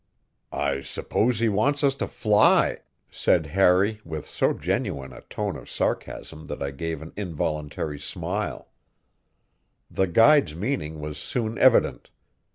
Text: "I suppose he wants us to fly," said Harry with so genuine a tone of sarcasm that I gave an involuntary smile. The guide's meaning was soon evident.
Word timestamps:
"I 0.55 0.81
suppose 0.81 1.37
he 1.37 1.47
wants 1.47 1.83
us 1.83 1.93
to 2.01 2.07
fly," 2.07 2.79
said 3.11 3.45
Harry 3.45 4.01
with 4.03 4.25
so 4.27 4.51
genuine 4.51 5.13
a 5.13 5.21
tone 5.21 5.55
of 5.55 5.69
sarcasm 5.69 6.47
that 6.47 6.59
I 6.59 6.71
gave 6.71 7.03
an 7.03 7.13
involuntary 7.15 7.99
smile. 7.99 8.69
The 9.91 10.07
guide's 10.07 10.55
meaning 10.55 11.01
was 11.01 11.19
soon 11.19 11.55
evident. 11.59 12.09